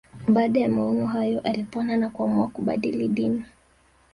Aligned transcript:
Baada 0.27 0.59
ya 0.59 0.69
maono 0.69 1.07
hayo 1.07 1.41
alipona 1.41 1.97
na 1.97 2.09
kuamua 2.09 2.47
kubadili 2.47 3.07
dini 3.07 3.43